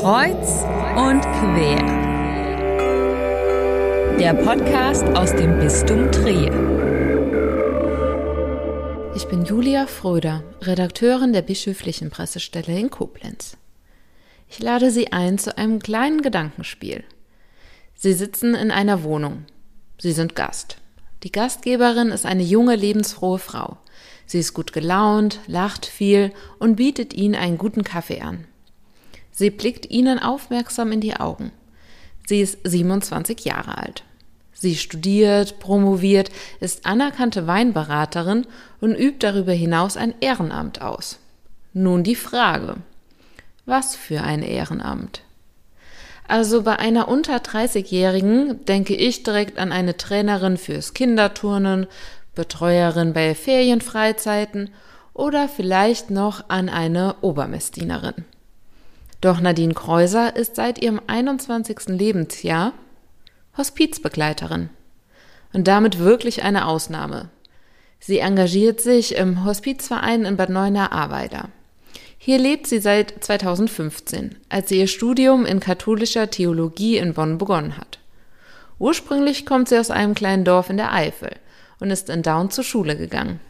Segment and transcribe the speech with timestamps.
[0.00, 0.62] Kreuz
[0.96, 1.76] und quer.
[4.18, 6.50] Der Podcast aus dem Bistum Trier.
[9.14, 13.58] Ich bin Julia Fröder, Redakteurin der bischöflichen Pressestelle in Koblenz.
[14.48, 17.04] Ich lade Sie ein zu einem kleinen Gedankenspiel.
[17.94, 19.44] Sie sitzen in einer Wohnung.
[19.98, 20.78] Sie sind Gast.
[21.24, 23.76] Die Gastgeberin ist eine junge, lebensfrohe Frau.
[24.24, 28.46] Sie ist gut gelaunt, lacht viel und bietet Ihnen einen guten Kaffee an.
[29.40, 31.50] Sie blickt Ihnen aufmerksam in die Augen.
[32.26, 34.04] Sie ist 27 Jahre alt.
[34.52, 38.46] Sie studiert, promoviert, ist anerkannte Weinberaterin
[38.82, 41.20] und übt darüber hinaus ein Ehrenamt aus.
[41.72, 42.76] Nun die Frage.
[43.64, 45.22] Was für ein Ehrenamt?
[46.28, 51.86] Also bei einer unter 30-Jährigen denke ich direkt an eine Trainerin fürs Kinderturnen,
[52.34, 54.68] Betreuerin bei Ferienfreizeiten
[55.14, 58.26] oder vielleicht noch an eine Obermessdienerin.
[59.20, 61.88] Doch Nadine Kreuser ist seit ihrem 21.
[61.88, 62.72] Lebensjahr
[63.56, 64.70] Hospizbegleiterin
[65.52, 67.28] und damit wirklich eine Ausnahme.
[67.98, 71.50] Sie engagiert sich im Hospizverein in Bad Neuenahr-Ahrweiler.
[72.16, 77.76] Hier lebt sie seit 2015, als sie ihr Studium in katholischer Theologie in Bonn begonnen
[77.76, 77.98] hat.
[78.78, 81.32] Ursprünglich kommt sie aus einem kleinen Dorf in der Eifel
[81.78, 83.40] und ist in Down zur Schule gegangen.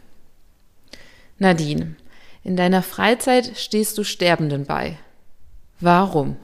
[1.37, 1.95] Nadine,
[2.43, 4.97] in deiner Freizeit stehst du Sterbenden bei.
[5.81, 6.37] Warum?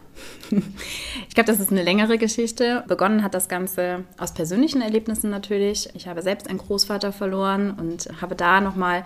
[1.29, 2.83] Ich glaube, das ist eine längere Geschichte.
[2.87, 5.89] Begonnen hat das Ganze aus persönlichen Erlebnissen natürlich.
[5.93, 9.05] Ich habe selbst einen Großvater verloren und habe da nochmal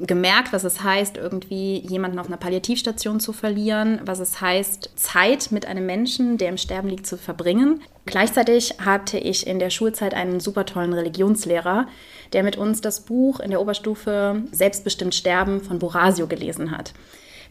[0.00, 5.50] gemerkt, was es heißt, irgendwie jemanden auf einer Palliativstation zu verlieren, was es heißt, Zeit
[5.50, 7.82] mit einem Menschen, der im Sterben liegt, zu verbringen.
[8.06, 11.88] Gleichzeitig hatte ich in der Schulzeit einen super tollen Religionslehrer,
[12.32, 16.92] der mit uns das Buch in der Oberstufe Selbstbestimmt Sterben von Borasio gelesen hat.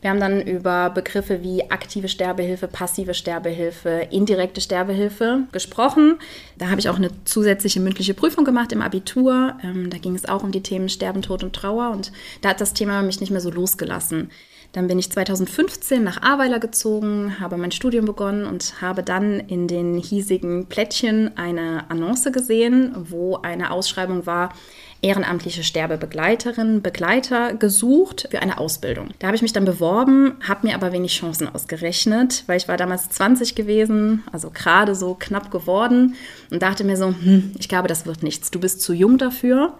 [0.02, 6.20] Wir haben dann über Begriffe wie aktive Sterbehilfe, passive Sterbehilfe, indirekte Sterbehilfe gesprochen.
[6.58, 9.56] Da habe ich auch eine zusätzliche mündliche Prüfung gemacht im Abitur.
[9.62, 12.62] Ähm, da ging es auch um die Themen Sterben, Tod und Trauer und da hat
[12.62, 14.30] das Thema mich nicht mehr so losgelassen.
[14.72, 19.68] Dann bin ich 2015 nach Ahrweiler gezogen, habe mein Studium begonnen und habe dann in
[19.68, 24.54] den hiesigen Plättchen eine Annonce gesehen, wo eine Ausschreibung war,
[25.02, 29.10] ehrenamtliche Sterbebegleiterin, Begleiter gesucht für eine Ausbildung.
[29.18, 32.78] Da habe ich mich dann beworben, habe mir aber wenig Chancen ausgerechnet, weil ich war
[32.78, 36.16] damals 20 gewesen, also gerade so knapp geworden
[36.52, 38.52] und dachte mir so, hm, ich glaube, das wird nichts.
[38.52, 39.74] Du bist zu jung dafür.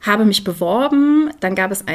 [0.00, 1.86] Habe mich beworben, dann gab es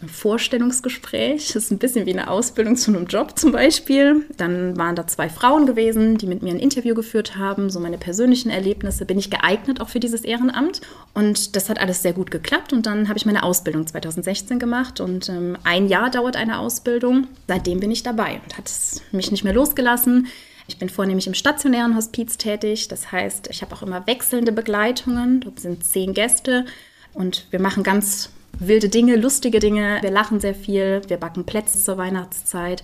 [0.00, 1.48] einen Vorstellungsgespräch.
[1.48, 4.24] Das ist ein bisschen wie eine Ausbildung zu einem Job zum Beispiel.
[4.36, 7.98] Dann waren da zwei Frauen gewesen, die mit mir ein Interview geführt haben, so meine
[7.98, 9.04] persönlichen Erlebnisse.
[9.04, 10.80] Bin ich geeignet auch für dieses Ehrenamt?
[11.14, 12.72] Und das hat alles sehr gut geklappt.
[12.72, 15.00] Und dann habe ich meine Ausbildung 2016 gemacht.
[15.00, 17.26] Und ähm, ein Jahr dauert eine Ausbildung.
[17.48, 18.70] Seitdem bin ich dabei und hat
[19.10, 20.28] mich nicht mehr losgelassen.
[20.68, 22.88] Ich bin vornehmlich im stationären Hospiz tätig.
[22.88, 25.40] Das heißt, ich habe auch immer wechselnde Begleitungen.
[25.40, 26.66] Dort sind zehn Gäste.
[27.14, 29.98] Und wir machen ganz wilde Dinge, lustige Dinge.
[30.00, 32.82] Wir lachen sehr viel, wir backen Plätze zur Weihnachtszeit,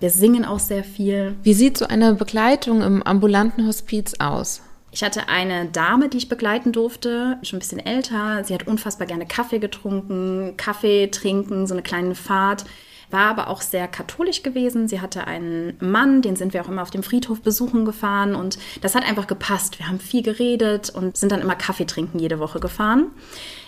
[0.00, 1.34] wir singen auch sehr viel.
[1.42, 4.62] Wie sieht so eine Begleitung im ambulanten Hospiz aus?
[4.92, 8.44] Ich hatte eine Dame, die ich begleiten durfte, schon ein bisschen älter.
[8.44, 12.64] Sie hat unfassbar gerne Kaffee getrunken, Kaffee trinken, so eine kleine Fahrt
[13.10, 14.88] war aber auch sehr katholisch gewesen.
[14.88, 18.58] Sie hatte einen Mann, den sind wir auch immer auf dem Friedhof besuchen gefahren und
[18.80, 19.78] das hat einfach gepasst.
[19.78, 23.10] Wir haben viel geredet und sind dann immer Kaffee trinken jede Woche gefahren.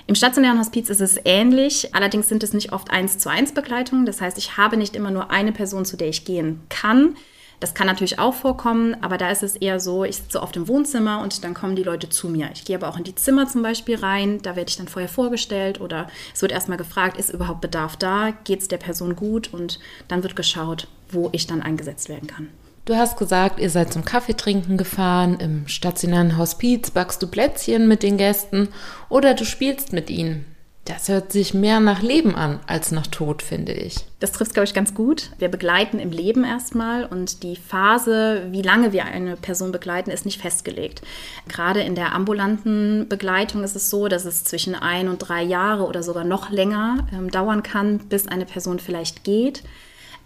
[0.09, 4.07] Im stationären Hospiz ist es ähnlich, allerdings sind es nicht oft eins zu eins Begleitungen.
[4.07, 7.15] Das heißt, ich habe nicht immer nur eine Person, zu der ich gehen kann.
[7.61, 10.67] Das kann natürlich auch vorkommen, aber da ist es eher so, ich sitze oft im
[10.67, 12.49] Wohnzimmer und dann kommen die Leute zu mir.
[12.55, 15.11] Ich gehe aber auch in die Zimmer zum Beispiel rein, da werde ich dann vorher
[15.11, 19.53] vorgestellt oder es wird erstmal gefragt, ist überhaupt Bedarf da, geht es der Person gut
[19.53, 22.49] und dann wird geschaut, wo ich dann eingesetzt werden kann.
[22.89, 28.03] Du hast gesagt, ihr seid zum Kaffeetrinken gefahren, im stationären Hospiz backst du Plätzchen mit
[28.03, 28.71] den Gästen
[29.11, 30.47] oder du spielst mit ihnen.
[30.87, 33.97] Das hört sich mehr nach Leben an als nach Tod, finde ich.
[34.21, 35.33] Das trifft, glaube ich, ganz gut.
[35.37, 40.25] Wir begleiten im Leben erstmal und die Phase, wie lange wir eine Person begleiten, ist
[40.25, 41.03] nicht festgelegt.
[41.47, 45.85] Gerade in der ambulanten Begleitung ist es so, dass es zwischen ein und drei Jahre
[45.85, 49.63] oder sogar noch länger ähm, dauern kann, bis eine Person vielleicht geht.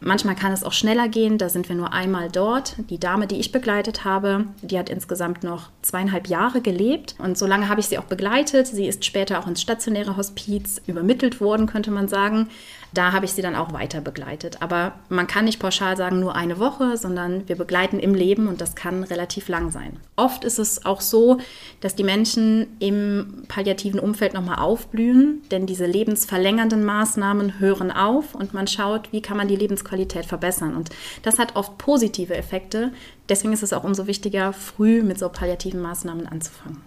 [0.04, 2.74] Manchmal kann es auch schneller gehen, da sind wir nur einmal dort.
[2.90, 7.46] Die Dame, die ich begleitet habe, die hat insgesamt noch zweieinhalb Jahre gelebt und so
[7.46, 8.66] lange habe ich sie auch begleitet.
[8.66, 12.48] Sie ist später auch ins stationäre Hospiz übermittelt worden, könnte man sagen.
[12.94, 14.60] Da habe ich sie dann auch weiter begleitet.
[14.60, 18.60] Aber man kann nicht pauschal sagen, nur eine Woche, sondern wir begleiten im Leben und
[18.60, 19.96] das kann relativ lang sein.
[20.16, 21.38] Oft ist es auch so,
[21.80, 28.52] dass die Menschen im palliativen Umfeld nochmal aufblühen, denn diese lebensverlängernden Maßnahmen hören auf und
[28.52, 30.76] man schaut, wie kann man die Lebensqualität Lebensqualität verbessern.
[30.76, 30.90] Und
[31.22, 32.92] das hat oft positive Effekte.
[33.28, 36.82] Deswegen ist es auch umso wichtiger, früh mit so palliativen Maßnahmen anzufangen.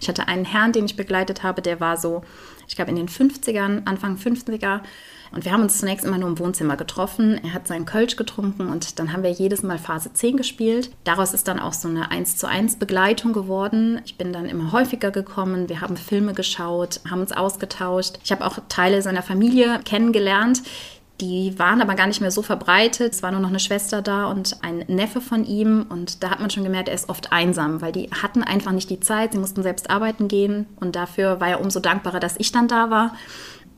[0.00, 2.22] Ich hatte einen Herrn, den ich begleitet habe, der war so,
[2.68, 4.80] ich glaube in den 50ern, Anfang 50er.
[5.32, 7.40] Und wir haben uns zunächst immer nur im Wohnzimmer getroffen.
[7.42, 10.90] Er hat seinen Kölsch getrunken und dann haben wir jedes Mal Phase 10 gespielt.
[11.02, 14.00] Daraus ist dann auch so eine 1 zu 1 Begleitung geworden.
[14.04, 15.68] Ich bin dann immer häufiger gekommen.
[15.68, 18.18] Wir haben Filme geschaut, haben uns ausgetauscht.
[18.22, 20.62] Ich habe auch Teile seiner Familie kennengelernt.
[21.20, 23.12] Die waren aber gar nicht mehr so verbreitet.
[23.12, 25.86] Es war nur noch eine Schwester da und ein Neffe von ihm.
[25.88, 28.90] Und da hat man schon gemerkt, er ist oft einsam, weil die hatten einfach nicht
[28.90, 29.32] die Zeit.
[29.32, 30.66] Sie mussten selbst arbeiten gehen.
[30.80, 33.14] Und dafür war er umso dankbarer, dass ich dann da war.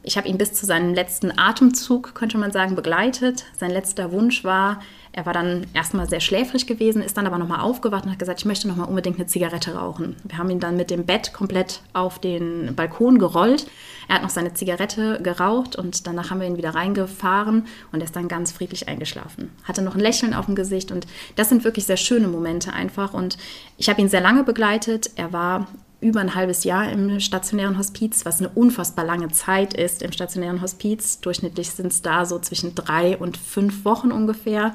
[0.03, 3.45] Ich habe ihn bis zu seinem letzten Atemzug, könnte man sagen, begleitet.
[3.59, 4.81] Sein letzter Wunsch war,
[5.17, 8.41] er war dann erstmal sehr schläfrig gewesen, ist dann aber nochmal aufgewacht und hat gesagt,
[8.41, 10.15] ich möchte nochmal unbedingt eine Zigarette rauchen.
[10.25, 13.67] Wir haben ihn dann mit dem Bett komplett auf den Balkon gerollt.
[14.09, 18.05] Er hat noch seine Zigarette geraucht und danach haben wir ihn wieder reingefahren und er
[18.05, 19.51] ist dann ganz friedlich eingeschlafen.
[19.65, 23.15] Hatte noch ein Lächeln auf dem Gesicht und das sind wirklich sehr schöne Momente einfach.
[23.15, 23.39] Und
[23.79, 25.13] ich habe ihn sehr lange begleitet.
[25.17, 25.67] Er war
[26.03, 30.61] über ein halbes Jahr im stationären Hospiz, was eine unfassbar lange Zeit ist im stationären
[30.61, 31.21] Hospiz.
[31.21, 34.75] Durchschnittlich sind es da so zwischen drei und fünf Wochen ungefähr.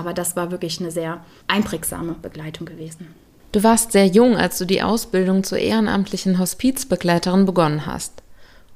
[0.00, 3.14] Aber das war wirklich eine sehr einprägsame Begleitung gewesen.
[3.52, 8.22] Du warst sehr jung, als du die Ausbildung zur ehrenamtlichen Hospizbegleiterin begonnen hast.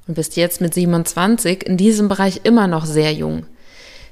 [0.07, 3.47] Und bist jetzt mit 27 in diesem Bereich immer noch sehr jung.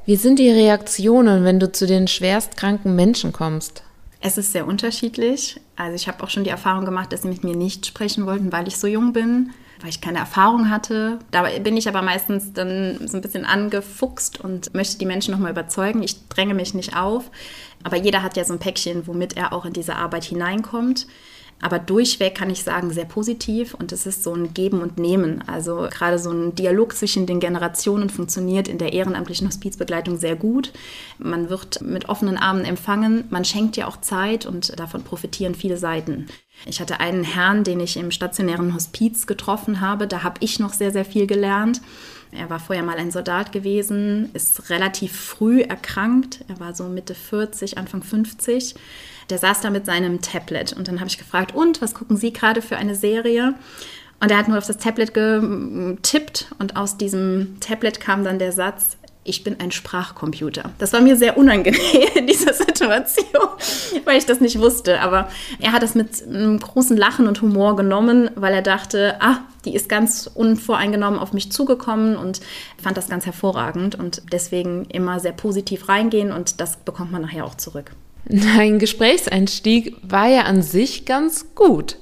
[0.07, 3.83] Wie sind die Reaktionen, wenn du zu den schwerstkranken Menschen kommst?
[4.25, 5.59] Es ist sehr unterschiedlich.
[5.75, 8.53] Also ich habe auch schon die Erfahrung gemacht, dass sie mit mir nicht sprechen wollten,
[8.53, 11.19] weil ich so jung bin, weil ich keine Erfahrung hatte.
[11.31, 15.51] Da bin ich aber meistens dann so ein bisschen angefuchst und möchte die Menschen nochmal
[15.51, 16.01] überzeugen.
[16.03, 17.29] Ich dränge mich nicht auf.
[17.83, 21.05] Aber jeder hat ja so ein Päckchen, womit er auch in diese Arbeit hineinkommt.
[21.63, 25.47] Aber durchweg kann ich sagen, sehr positiv und es ist so ein Geben und Nehmen.
[25.47, 30.73] Also gerade so ein Dialog zwischen den Generationen funktioniert in der ehrenamtlichen Hospizbegleitung sehr gut.
[31.19, 35.77] Man wird mit offenen Armen empfangen, man schenkt ja auch Zeit und davon profitieren viele
[35.77, 36.27] Seiten.
[36.65, 40.73] Ich hatte einen Herrn, den ich im stationären Hospiz getroffen habe, da habe ich noch
[40.73, 41.79] sehr, sehr viel gelernt.
[42.33, 46.43] Er war vorher mal ein Soldat gewesen, ist relativ früh erkrankt.
[46.49, 48.75] Er war so Mitte 40, Anfang 50
[49.29, 52.33] der saß da mit seinem Tablet und dann habe ich gefragt, und was gucken Sie
[52.33, 53.55] gerade für eine Serie?
[54.19, 58.53] Und er hat nur auf das Tablet getippt und aus diesem Tablet kam dann der
[58.53, 60.71] Satz, ich bin ein Sprachcomputer.
[60.79, 61.81] Das war mir sehr unangenehm
[62.15, 63.03] in dieser Situation,
[64.05, 65.01] weil ich das nicht wusste.
[65.01, 65.29] Aber
[65.59, 69.75] er hat das mit einem großen Lachen und Humor genommen, weil er dachte, ah, die
[69.75, 72.41] ist ganz unvoreingenommen auf mich zugekommen und
[72.81, 77.45] fand das ganz hervorragend und deswegen immer sehr positiv reingehen und das bekommt man nachher
[77.45, 77.91] auch zurück.
[78.25, 81.97] Dein Gesprächseinstieg war ja an sich ganz gut.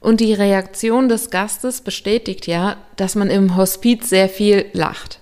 [0.00, 5.20] Und die Reaktion des Gastes bestätigt ja, dass man im Hospiz sehr viel lacht.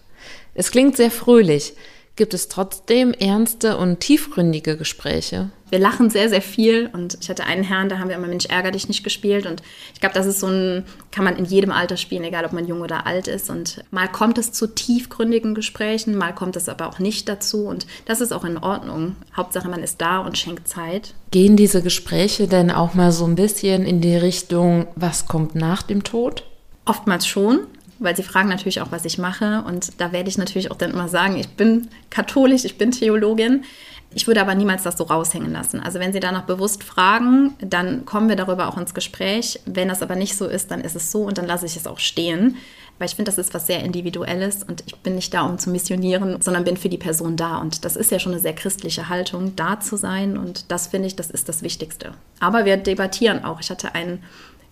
[0.54, 1.74] Es klingt sehr fröhlich
[2.20, 5.48] gibt es trotzdem ernste und tiefgründige Gespräche.
[5.70, 8.46] Wir lachen sehr, sehr viel und ich hatte einen Herrn, da haben wir immer Mensch,
[8.46, 9.62] ärger dich nicht gespielt und
[9.94, 12.66] ich glaube, das ist so ein, kann man in jedem Alter spielen, egal ob man
[12.66, 16.88] jung oder alt ist und mal kommt es zu tiefgründigen Gesprächen, mal kommt es aber
[16.88, 19.16] auch nicht dazu und das ist auch in Ordnung.
[19.36, 21.14] Hauptsache, man ist da und schenkt Zeit.
[21.30, 25.82] Gehen diese Gespräche denn auch mal so ein bisschen in die Richtung, was kommt nach
[25.82, 26.44] dem Tod?
[26.84, 27.60] Oftmals schon
[28.00, 29.62] weil sie fragen natürlich auch, was ich mache.
[29.66, 33.64] Und da werde ich natürlich auch dann immer sagen, ich bin katholisch, ich bin Theologin.
[34.12, 35.78] Ich würde aber niemals das so raushängen lassen.
[35.78, 39.60] Also wenn Sie danach bewusst fragen, dann kommen wir darüber auch ins Gespräch.
[39.66, 41.86] Wenn das aber nicht so ist, dann ist es so und dann lasse ich es
[41.86, 42.56] auch stehen.
[42.98, 45.70] Weil ich finde, das ist was sehr Individuelles und ich bin nicht da, um zu
[45.70, 47.58] missionieren, sondern bin für die Person da.
[47.58, 50.36] Und das ist ja schon eine sehr christliche Haltung, da zu sein.
[50.36, 52.12] Und das finde ich, das ist das Wichtigste.
[52.40, 53.60] Aber wir debattieren auch.
[53.60, 54.22] Ich hatte einen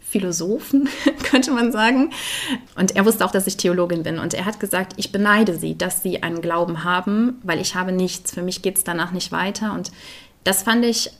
[0.09, 0.89] Philosophen,
[1.31, 2.11] könnte man sagen.
[2.77, 4.19] Und er wusste auch, dass ich Theologin bin.
[4.19, 7.93] Und er hat gesagt, ich beneide sie, dass sie einen Glauben haben, weil ich habe
[7.93, 8.33] nichts.
[8.33, 9.75] Für mich geht es danach nicht weiter.
[9.75, 9.93] Und
[10.45, 11.11] das fand ich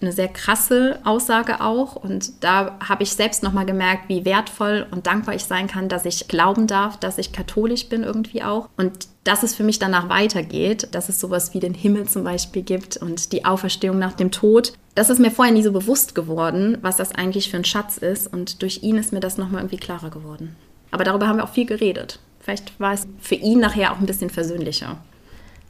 [0.00, 1.96] eine sehr krasse Aussage auch.
[1.96, 6.04] Und da habe ich selbst nochmal gemerkt, wie wertvoll und dankbar ich sein kann, dass
[6.04, 8.68] ich glauben darf, dass ich katholisch bin irgendwie auch.
[8.76, 12.62] Und dass es für mich danach weitergeht, dass es sowas wie den Himmel zum Beispiel
[12.62, 14.72] gibt und die Auferstehung nach dem Tod.
[14.94, 18.32] Das ist mir vorher nie so bewusst geworden, was das eigentlich für ein Schatz ist.
[18.32, 20.54] Und durch ihn ist mir das nochmal irgendwie klarer geworden.
[20.90, 22.20] Aber darüber haben wir auch viel geredet.
[22.40, 24.98] Vielleicht war es für ihn nachher auch ein bisschen versöhnlicher.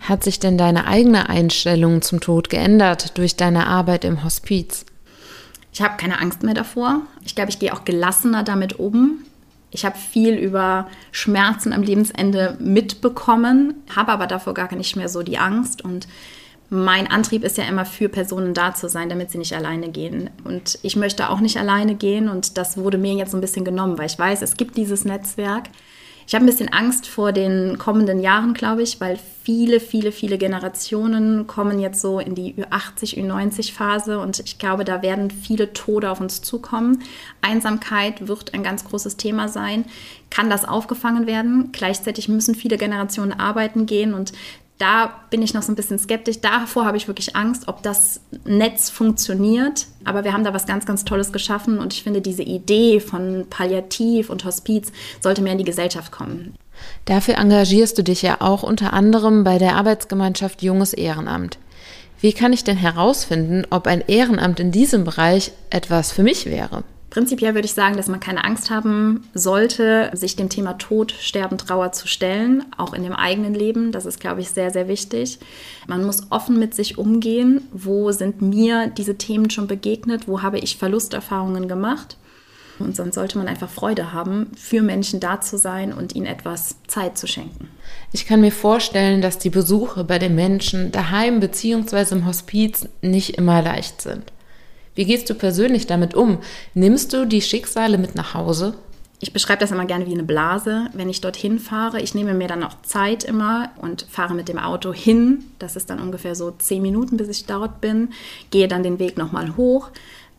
[0.01, 4.85] Hat sich denn deine eigene Einstellung zum Tod geändert durch deine Arbeit im Hospiz?
[5.73, 7.03] Ich habe keine Angst mehr davor.
[7.25, 9.25] Ich glaube, ich gehe auch gelassener damit um.
[9.71, 15.23] Ich habe viel über Schmerzen am Lebensende mitbekommen, habe aber davor gar nicht mehr so
[15.23, 15.85] die Angst.
[15.85, 16.09] Und
[16.71, 20.31] mein Antrieb ist ja immer für Personen da zu sein, damit sie nicht alleine gehen.
[20.45, 22.29] Und ich möchte auch nicht alleine gehen.
[22.29, 25.05] Und das wurde mir jetzt so ein bisschen genommen, weil ich weiß, es gibt dieses
[25.05, 25.65] Netzwerk.
[26.29, 30.39] Ich habe ein bisschen Angst vor den kommenden Jahren, glaube ich, weil viele, viele, viele
[30.39, 36.11] Generationen kommen jetzt so in die Ü80, Ü90-Phase und ich glaube, da werden viele Tode
[36.11, 37.05] auf uns zukommen.
[37.43, 39.85] Einsamkeit wird ein ganz großes Thema sein.
[40.29, 41.71] Kann das aufgefangen werden?
[41.71, 44.33] Gleichzeitig müssen viele Generationen arbeiten gehen und
[44.79, 46.41] da bin ich noch so ein bisschen skeptisch.
[46.41, 49.87] Davor habe ich wirklich Angst, ob das Netz funktioniert.
[50.05, 53.47] Aber wir haben da was ganz, ganz Tolles geschaffen und ich finde, diese Idee von
[53.49, 56.55] Palliativ und Hospiz sollte mehr in die Gesellschaft kommen.
[57.07, 61.59] Dafür engagierst du dich ja auch unter anderem bei der Arbeitsgemeinschaft Junges Ehrenamt.
[62.21, 66.83] Wie kann ich denn herausfinden, ob ein Ehrenamt in diesem Bereich etwas für mich wäre?
[67.11, 71.57] Prinzipiell würde ich sagen, dass man keine Angst haben sollte, sich dem Thema Tod, Sterben,
[71.57, 73.93] Trauer zu stellen, auch in dem eigenen Leben.
[73.93, 75.39] Das ist, glaube ich, sehr, sehr wichtig.
[75.87, 77.63] Man muss offen mit sich umgehen.
[77.73, 80.27] Wo sind mir diese Themen schon begegnet?
[80.27, 82.17] Wo habe ich Verlusterfahrungen gemacht?
[82.79, 86.77] Und sonst sollte man einfach Freude haben, für Menschen da zu sein und ihnen etwas
[86.87, 87.69] Zeit zu schenken.
[88.13, 92.17] Ich kann mir vorstellen, dass die Besuche bei den Menschen daheim bzw.
[92.17, 94.33] im Hospiz nicht immer leicht sind.
[94.97, 96.39] Wie gehst du persönlich damit um?
[96.75, 98.75] Nimmst du die Schicksale mit nach Hause?
[99.21, 102.01] Ich beschreibe das immer gerne wie eine Blase, wenn ich dorthin fahre.
[102.01, 105.45] Ich nehme mir dann auch Zeit immer und fahre mit dem Auto hin.
[105.59, 108.11] Das ist dann ungefähr so zehn Minuten, bis ich dort bin.
[108.51, 109.91] Gehe dann den Weg nochmal hoch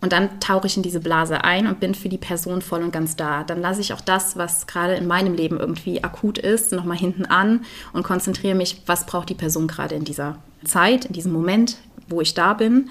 [0.01, 2.91] und dann tauche ich in diese Blase ein und bin für die Person voll und
[2.91, 3.43] ganz da.
[3.43, 7.25] Dann lasse ich auch das, was gerade in meinem Leben irgendwie akut ist, nochmal hinten
[7.25, 11.77] an und konzentriere mich, was braucht die Person gerade in dieser Zeit, in diesem Moment,
[12.07, 12.89] wo ich da bin.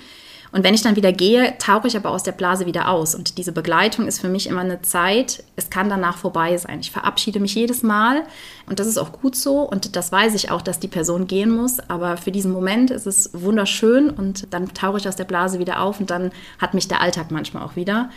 [0.53, 3.15] Und wenn ich dann wieder gehe, tauche ich aber aus der Blase wieder aus.
[3.15, 6.81] Und diese Begleitung ist für mich immer eine Zeit, es kann danach vorbei sein.
[6.81, 8.23] Ich verabschiede mich jedes Mal
[8.67, 9.61] und das ist auch gut so.
[9.61, 11.81] Und das weiß ich auch, dass die Person gehen muss.
[11.81, 15.81] Aber für diesen Moment ist es wunderschön und dann tauche ich aus der Blase wieder
[15.81, 18.11] auf und dann hat mich der Alltag manchmal auch wieder.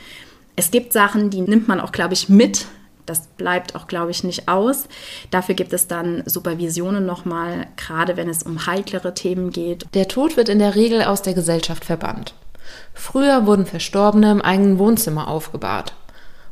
[0.56, 2.66] Es gibt Sachen, die nimmt man auch, glaube ich, mit
[3.10, 4.88] das bleibt auch, glaube ich, nicht aus.
[5.32, 9.86] Dafür gibt es dann Supervisionen nochmal, gerade wenn es um heiklere Themen geht.
[9.96, 12.34] Der Tod wird in der Regel aus der Gesellschaft verbannt.
[12.94, 15.94] Früher wurden Verstorbene im eigenen Wohnzimmer aufgebahrt.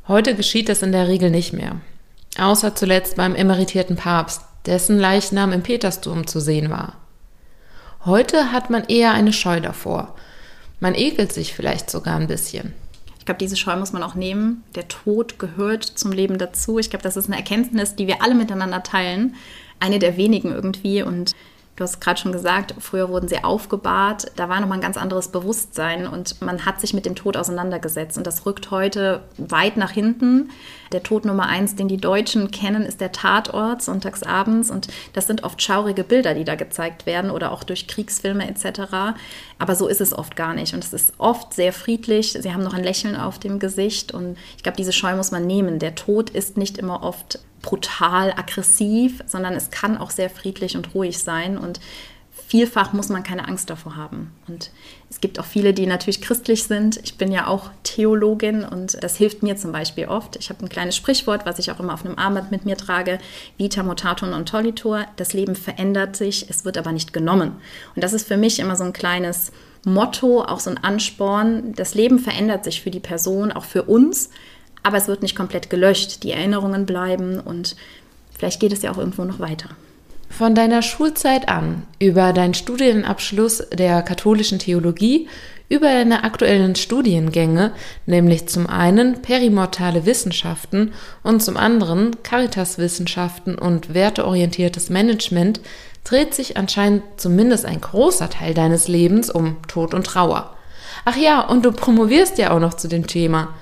[0.07, 1.75] Heute geschieht das in der Regel nicht mehr.
[2.39, 6.93] Außer zuletzt beim emeritierten Papst, dessen Leichnam im Petersdom zu sehen war.
[8.05, 10.15] Heute hat man eher eine Scheu davor.
[10.79, 12.73] Man ekelt sich vielleicht sogar ein bisschen
[13.27, 14.63] glaube, diese Scheu muss man auch nehmen.
[14.73, 16.79] Der Tod gehört zum Leben dazu.
[16.79, 19.35] Ich glaube, das ist eine Erkenntnis, die wir alle miteinander teilen.
[19.79, 21.03] Eine der wenigen irgendwie.
[21.03, 21.35] Und
[21.77, 24.31] Du hast gerade schon gesagt, früher wurden sie aufgebahrt.
[24.35, 28.17] Da war nochmal ein ganz anderes Bewusstsein und man hat sich mit dem Tod auseinandergesetzt.
[28.17, 30.49] Und das rückt heute weit nach hinten.
[30.91, 34.71] Der Tod Nummer eins, den die Deutschen kennen, ist der Tatort sonntagsabends.
[34.71, 39.15] Und das sind oft schaurige Bilder, die da gezeigt werden oder auch durch Kriegsfilme etc.
[39.59, 40.73] Aber so ist es oft gar nicht.
[40.73, 42.31] Und es ist oft sehr friedlich.
[42.31, 44.15] Sie haben noch ein Lächeln auf dem Gesicht.
[44.15, 45.77] Und ich glaube, diese Scheu muss man nehmen.
[45.77, 50.93] Der Tod ist nicht immer oft brutal aggressiv, sondern es kann auch sehr friedlich und
[50.93, 51.79] ruhig sein und
[52.47, 54.31] vielfach muss man keine Angst davor haben.
[54.47, 54.71] Und
[55.09, 56.97] es gibt auch viele, die natürlich christlich sind.
[57.03, 60.37] Ich bin ja auch Theologin und das hilft mir zum Beispiel oft.
[60.37, 63.19] Ich habe ein kleines Sprichwort, was ich auch immer auf einem Armband mit mir trage:
[63.57, 65.05] Vita mutatum und tollitur.
[65.17, 67.53] Das Leben verändert sich, es wird aber nicht genommen.
[67.95, 69.51] Und das ist für mich immer so ein kleines
[69.83, 71.73] Motto, auch so ein Ansporn.
[71.73, 74.29] Das Leben verändert sich für die Person, auch für uns
[74.87, 76.23] aber es wird nicht komplett gelöscht.
[76.23, 77.75] Die Erinnerungen bleiben und
[78.37, 79.69] vielleicht geht es ja auch irgendwo noch weiter.
[80.29, 85.27] Von deiner Schulzeit an, über deinen Studienabschluss der katholischen Theologie,
[85.69, 87.73] über deine aktuellen Studiengänge,
[88.05, 95.59] nämlich zum einen perimortale Wissenschaften und zum anderen Caritaswissenschaften und werteorientiertes Management,
[96.05, 100.55] dreht sich anscheinend zumindest ein großer Teil deines Lebens um Tod und Trauer.
[101.03, 103.53] Ach ja, und du promovierst ja auch noch zu dem Thema.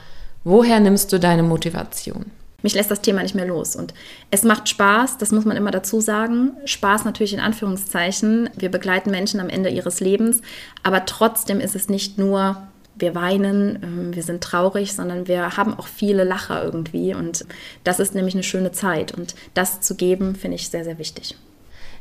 [0.46, 2.26] Woher nimmst du deine Motivation?
[2.62, 3.76] Mich lässt das Thema nicht mehr los.
[3.76, 3.96] Und
[4.30, 6.52] es macht Spaß, das muss man immer dazu sagen.
[6.66, 8.52] Spaß natürlich in Anführungszeichen.
[8.56, 10.42] Wir begleiten Menschen am Ende ihres Lebens.
[10.84, 12.58] Aber trotzdem ist es nicht nur,
[12.94, 17.16] wir weinen, ähm, wir sind traurig, sondern wir haben auch viele Lacher irgendwie.
[17.16, 17.46] Und
[17.84, 19.14] das ist nämlich eine schöne Zeit.
[19.14, 21.36] Und das zu geben, finde ich sehr, sehr wichtig.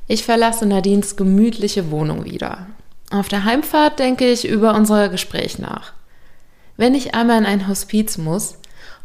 [0.06, 2.66] Ich verlasse Nadines gemütliche Wohnung wieder.
[3.10, 5.94] Auf der Heimfahrt denke ich über unser Gespräch nach.
[6.76, 8.57] Wenn ich einmal in ein Hospiz muss,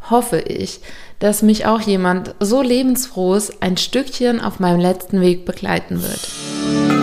[0.09, 0.81] hoffe ich,
[1.19, 6.98] dass mich auch jemand so lebensfrohes ein Stückchen auf meinem letzten Weg begleiten wird.